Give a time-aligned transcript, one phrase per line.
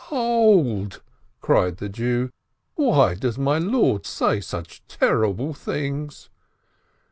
[0.09, 0.99] "Hold!"
[1.43, 2.31] cried the Jew.
[2.73, 6.27] "Why does my lord say such terrible things